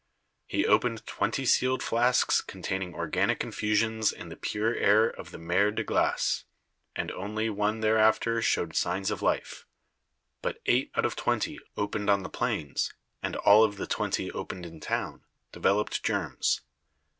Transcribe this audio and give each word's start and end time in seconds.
He 0.47 0.65
opened 0.65 1.05
twenty 1.05 1.45
sealed 1.45 1.83
flasks 1.83 2.41
containing 2.41 2.95
organic 2.95 3.43
infusions 3.43 4.11
in 4.11 4.29
the 4.29 4.35
pure 4.35 4.73
air 4.73 5.07
of 5.07 5.29
the 5.29 5.37
Mer 5.37 5.69
de 5.69 5.83
Glace, 5.83 6.45
and 6.95 7.11
only 7.11 7.51
one 7.51 7.81
thereafter 7.81 8.41
showed 8.41 8.75
signs 8.75 9.11
of 9.11 9.21
life; 9.21 9.67
but 10.41 10.59
eight 10.65 10.89
out 10.95 11.05
of 11.05 11.15
twenty 11.15 11.59
opened 11.77 12.09
on 12.09 12.23
the 12.23 12.29
plains, 12.29 12.91
and 13.21 13.35
all 13.35 13.63
of 13.63 13.77
the 13.77 13.85
twenty 13.85 14.31
opened 14.31 14.65
in 14.65 14.79
town, 14.79 15.23
developed 15.51 16.03
germs. 16.03 16.61